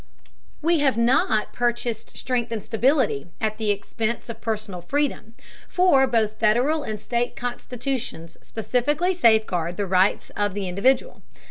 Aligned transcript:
We 0.63 0.79
have 0.79 0.97
not 0.97 1.53
purchased 1.53 2.17
strength 2.17 2.51
and 2.51 2.63
stability 2.63 3.27
at 3.39 3.59
the 3.59 3.69
expense 3.69 4.29
of 4.29 4.41
personal 4.41 4.81
freedom, 4.81 5.35
for 5.67 6.07
both 6.07 6.39
Federal 6.39 6.81
and 6.81 6.99
state 6.99 7.35
constitutions 7.35 8.35
specifically 8.41 9.13
safeguard 9.13 9.77
the 9.77 9.85
rights 9.85 10.31
of 10.35 10.55
the 10.55 10.67
individual. 10.67 11.21